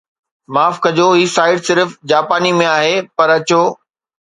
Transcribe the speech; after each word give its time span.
معاف 0.53 0.75
ڪجو 0.83 1.07
هي 1.19 1.25
سائيٽ 1.35 1.59
صرف 1.69 1.89
جاپاني 2.13 2.51
۾ 2.65 2.69
آهي 2.73 2.99
پر 3.17 3.29
اچو 3.37 3.63